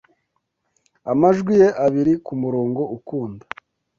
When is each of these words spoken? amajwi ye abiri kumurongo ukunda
amajwi 1.11 1.53
ye 1.61 1.67
abiri 1.85 2.13
kumurongo 2.25 2.81
ukunda 2.97 3.43